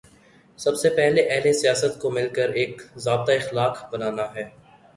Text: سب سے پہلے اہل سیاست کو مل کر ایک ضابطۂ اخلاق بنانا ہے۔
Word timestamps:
سب 0.59 0.75
سے 0.75 0.89
پہلے 0.89 1.21
اہل 1.29 1.53
سیاست 1.53 2.01
کو 2.01 2.11
مل 2.11 2.27
کر 2.29 2.49
ایک 2.59 2.81
ضابطۂ 2.97 3.31
اخلاق 3.35 3.93
بنانا 3.93 4.25
ہے۔ 4.35 4.43